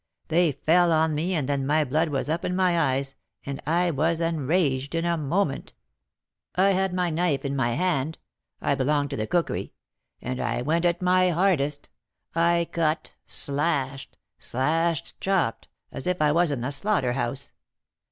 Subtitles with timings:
[0.29, 3.13] They fell on me, and then my blood was up in my eyes,
[3.45, 5.75] and I was enraged in a moment.
[6.55, 8.17] I had my knife in my hand
[8.61, 9.73] I belonged to the cookery
[10.19, 11.87] and I 'went it my hardest.'
[12.33, 17.53] I cut, slashed, slashed, chopped, as if I was in the slaughter house.